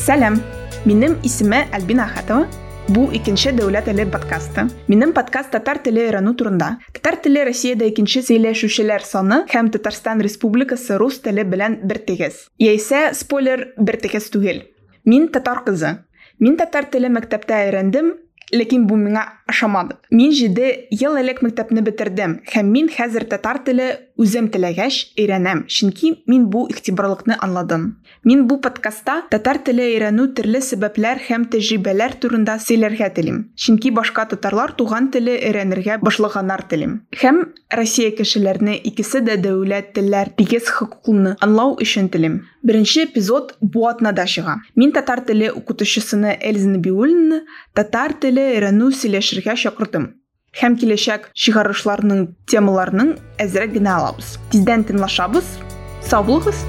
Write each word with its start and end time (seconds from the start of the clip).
Сәлем, 0.00 0.38
минем 0.86 1.18
исеме 1.22 1.66
Альбина 1.72 2.04
Ахатова. 2.04 2.46
Бу 2.88 3.02
икенче 3.12 3.50
дәүләт 3.52 3.84
теле 3.84 4.06
подкасты. 4.08 4.62
Минем 4.88 5.12
подкаст 5.12 5.50
татар 5.52 5.76
теле 5.84 6.06
өйрәнү 6.06 6.32
турында. 6.40 6.70
Татар 6.96 7.18
теле 7.20 7.42
Россиядә 7.44 7.90
икенче 7.90 8.22
сөйләшүчеләр 8.24 9.04
саны 9.04 9.42
һәм 9.52 9.68
Татарстан 9.74 10.24
Республикасы 10.24 10.96
рус 10.96 11.20
теле 11.20 11.44
белән 11.44 11.76
бертигез. 11.84 12.46
Яисә 12.56 13.10
спойлер 13.12 13.74
бертигез 13.76 14.30
түгел. 14.32 14.64
Мин 15.04 15.28
татар 15.28 15.60
кызы. 15.68 15.98
Мин 16.40 16.56
татар 16.56 16.88
теле 16.88 17.12
мәктәптә 17.12 17.60
өйрәндем, 17.66 18.14
ләкин 18.52 18.86
бу 18.88 18.96
миңа 18.98 19.22
ошамады. 19.50 19.96
Мин 20.10 20.32
7 20.34 20.88
ел 20.90 21.16
элек 21.20 21.42
мәктәпне 21.44 21.84
бетердем 21.86 22.40
һәм 22.50 22.72
мин 22.74 22.88
хәзер 22.90 23.26
татар 23.30 23.60
теле 23.66 23.86
үзем 24.20 24.50
теләгәч 24.52 24.96
өйрәнәм, 25.18 25.64
чөнки 25.72 26.12
мин 26.28 26.46
бу 26.52 26.66
игътибарлыкны 26.70 27.38
аңладым. 27.40 27.86
Мин 28.28 28.44
бу 28.48 28.58
подкастта 28.60 29.22
татар 29.32 29.60
теле 29.64 29.86
өйрәнү 29.94 30.26
төрле 30.36 30.60
сәбәпләр 30.64 31.22
һәм 31.28 31.46
тәҗрибәләр 31.54 32.18
турында 32.20 32.58
сөйләргә 32.60 33.08
телим. 33.16 33.40
Чөнки 33.56 33.92
башка 33.96 34.26
татарлар 34.28 34.74
туган 34.76 35.08
теле 35.14 35.38
өйрәнергә 35.38 35.98
башлаганнар 36.04 36.66
телим. 36.68 37.00
Һәм 37.16 37.40
Россия 37.72 38.12
кешеләрне 38.12 38.76
икесе 38.76 39.24
дә 39.24 39.38
дәүләт 39.40 39.94
телләр 39.96 40.34
тигез 40.36 40.68
хокукны 40.68 41.36
аңлау 41.40 41.78
өчен 41.80 42.12
телим. 42.12 42.42
Беренче 42.62 43.06
эпизод 43.08 43.56
бу 43.60 43.86
атнада 43.88 44.26
чыга. 44.26 44.60
Мин 44.76 44.92
татар 44.92 45.24
теле 45.24 45.50
укытучысыны 45.52 46.36
Эльза 46.40 46.68
Набиуллина 46.68 47.44
татар 47.72 48.12
теле 48.20 48.50
өйрәнү 48.56 48.92
сөйләшергә 48.92 49.56
чакырдым 49.64 50.10
һәм 50.55 50.77
киләчәк 50.79 51.29
чыгарышларның 51.35 52.25
темаларының 52.51 53.13
әзрәк 53.43 53.75
генә 53.75 53.97
алабыз. 53.99 54.35
Тиздән 54.53 54.87
тыңлашабыз. 54.87 55.55
Сау 56.05 56.23
булыгыз! 56.29 56.63